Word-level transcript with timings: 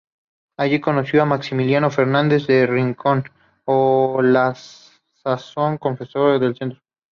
Allí 0.57 0.81
conoció 0.81 1.21
a 1.21 1.25
Maximiliano 1.27 1.91
Fernández 1.91 2.47
del 2.47 2.67
Rincón, 2.67 3.23
a 3.67 4.17
la 4.23 4.55
sazón 4.55 5.77
confesor 5.77 6.39
del 6.39 6.55
centro. 6.55 6.81